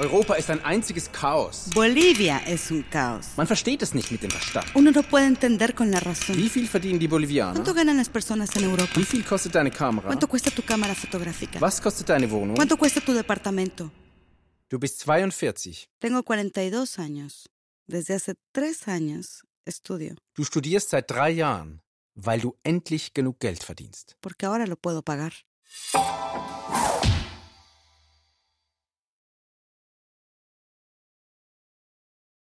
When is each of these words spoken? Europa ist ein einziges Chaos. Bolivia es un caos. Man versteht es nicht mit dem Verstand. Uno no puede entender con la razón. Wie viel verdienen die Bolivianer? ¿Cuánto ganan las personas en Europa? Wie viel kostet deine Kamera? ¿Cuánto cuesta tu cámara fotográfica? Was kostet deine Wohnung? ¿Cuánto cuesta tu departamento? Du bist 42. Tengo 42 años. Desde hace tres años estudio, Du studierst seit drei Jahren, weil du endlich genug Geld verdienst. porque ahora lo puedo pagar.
Europa 0.00 0.34
ist 0.36 0.48
ein 0.48 0.64
einziges 0.64 1.10
Chaos. 1.12 1.68
Bolivia 1.74 2.40
es 2.46 2.70
un 2.70 2.82
caos. 2.90 3.36
Man 3.36 3.46
versteht 3.46 3.82
es 3.82 3.92
nicht 3.92 4.10
mit 4.10 4.22
dem 4.22 4.30
Verstand. 4.30 4.66
Uno 4.74 4.90
no 4.92 5.02
puede 5.02 5.26
entender 5.26 5.74
con 5.74 5.90
la 5.90 6.00
razón. 6.00 6.36
Wie 6.38 6.48
viel 6.48 6.66
verdienen 6.66 6.98
die 6.98 7.06
Bolivianer? 7.06 7.52
¿Cuánto 7.54 7.74
ganan 7.74 7.98
las 7.98 8.08
personas 8.08 8.48
en 8.56 8.64
Europa? 8.64 8.94
Wie 8.96 9.04
viel 9.04 9.22
kostet 9.22 9.54
deine 9.54 9.70
Kamera? 9.70 10.06
¿Cuánto 10.08 10.26
cuesta 10.26 10.50
tu 10.50 10.62
cámara 10.62 10.94
fotográfica? 10.94 11.60
Was 11.60 11.80
kostet 11.82 12.08
deine 12.08 12.30
Wohnung? 12.30 12.56
¿Cuánto 12.56 12.78
cuesta 12.78 13.02
tu 13.02 13.12
departamento? 13.12 13.90
Du 14.70 14.78
bist 14.78 15.02
42. 15.04 15.88
Tengo 15.98 16.22
42 16.22 16.98
años. 16.98 17.50
Desde 17.86 18.14
hace 18.14 18.36
tres 18.52 18.88
años 18.88 19.42
estudio, 19.66 20.14
Du 20.34 20.44
studierst 20.44 20.88
seit 20.90 21.06
drei 21.10 21.30
Jahren, 21.32 21.82
weil 22.14 22.40
du 22.40 22.56
endlich 22.62 23.12
genug 23.12 23.38
Geld 23.38 23.62
verdienst. 23.62 24.14
porque 24.22 24.46
ahora 24.46 24.66
lo 24.66 24.76
puedo 24.76 25.02
pagar. 25.02 25.32